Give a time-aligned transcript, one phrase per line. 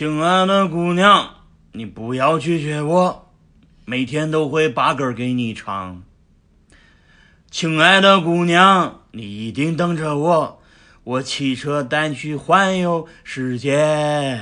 [0.00, 1.34] 亲爱的姑娘
[1.72, 3.30] 你不要拒绝我
[3.84, 6.02] 每天都会把歌给你唱
[7.50, 10.62] 亲爱的姑娘你一定等着我
[11.04, 14.38] 我骑车带你去环游世界。